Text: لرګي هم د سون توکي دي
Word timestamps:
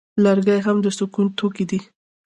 لرګي 0.23 0.57
هم 0.65 0.77
د 0.83 0.87
سون 0.97 1.27
توکي 1.37 1.65
دي 1.69 1.79